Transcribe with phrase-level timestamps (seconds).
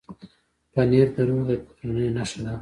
[0.73, 2.53] پنېر د روغې کورنۍ نښه ده.